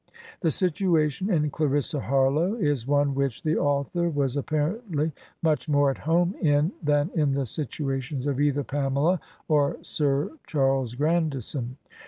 The 0.39 0.49
situation 0.49 1.31
in 1.31 1.51
"Clarissa 1.51 1.99
Harlowe" 1.99 2.55
is 2.55 2.87
one 2.87 3.13
which 3.13 3.43
the 3.43 3.55
author 3.55 4.09
was 4.09 4.35
apparently 4.35 5.11
much 5.43 5.69
more 5.69 5.91
at 5.91 5.99
home 5.99 6.33
in 6.41 6.71
than 6.81 7.11
in 7.13 7.33
the 7.33 7.45
situations 7.45 8.25
of 8.25 8.39
either 8.41 8.63
"Pamela" 8.63 9.19
or 9.47 9.77
"Sir 9.83 10.31
Charles 10.47 10.95
Grandison.'' 10.95 11.77